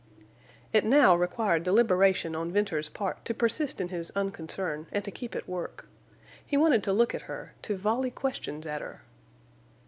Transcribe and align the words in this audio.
It 0.73 0.83
now 0.83 1.15
required 1.15 1.61
deliberation 1.61 2.35
on 2.35 2.51
Venters's 2.51 2.89
part 2.89 3.23
to 3.23 3.35
persist 3.35 3.79
in 3.79 3.89
his 3.89 4.09
unconcern 4.15 4.87
and 4.91 5.05
to 5.05 5.11
keep 5.11 5.35
at 5.35 5.47
work. 5.47 5.87
He 6.43 6.57
wanted 6.57 6.83
to 6.85 6.91
look 6.91 7.13
at 7.13 7.29
her, 7.29 7.53
to 7.61 7.77
volley 7.77 8.09
questions 8.09 8.65
at 8.65 8.81
her. 8.81 9.03